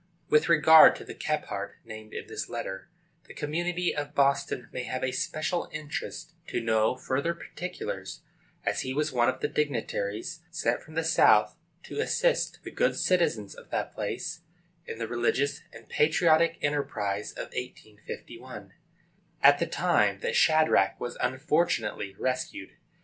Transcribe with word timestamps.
With 0.29 0.49
regard 0.49 0.95
to 0.95 1.03
the 1.03 1.13
Kephart 1.13 1.75
named 1.85 2.11
in 2.11 2.25
this 2.25 2.49
letter 2.49 2.89
the 3.25 3.35
community 3.35 3.95
of 3.95 4.15
Boston 4.15 4.67
may 4.71 4.81
have 4.85 5.03
a 5.03 5.11
special 5.11 5.69
interest 5.71 6.33
to 6.47 6.59
know 6.59 6.95
further 6.95 7.35
particulars, 7.35 8.21
as 8.65 8.81
he 8.81 8.95
was 8.95 9.11
one 9.11 9.29
of 9.29 9.41
the 9.41 9.47
dignitaries 9.47 10.39
sent 10.49 10.81
from 10.81 10.95
the 10.95 11.03
South 11.03 11.55
to 11.83 11.99
assist 11.99 12.63
the 12.63 12.71
good 12.71 12.95
citizens 12.95 13.53
of 13.53 13.69
that 13.69 13.93
place 13.93 14.39
in 14.87 14.97
the 14.97 15.07
religious 15.07 15.61
and 15.71 15.87
patriotic 15.87 16.57
enterprise 16.63 17.33
of 17.33 17.53
1851, 17.53 18.73
at 19.43 19.59
the 19.59 19.67
time 19.67 20.19
that 20.21 20.35
Shadrach 20.35 20.99
was 20.99 21.15
unfortunately 21.21 22.15
rescued. 22.17 22.71